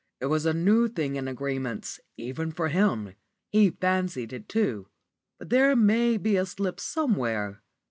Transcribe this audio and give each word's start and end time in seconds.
It 0.19 0.25
was 0.25 0.47
a 0.47 0.51
new 0.53 0.87
thing 0.87 1.15
in 1.15 1.27
agreements, 1.27 1.99
even 2.17 2.51
for 2.53 2.69
him. 2.69 3.13
He 3.51 3.69
fancied 3.69 4.33
it 4.33 4.49
too. 4.49 4.87
But 5.37 5.51
there 5.51 5.75
may 5.75 6.17
be 6.17 6.37
a 6.37 6.45
slip 6.47 6.79
somewhere. 6.79 7.61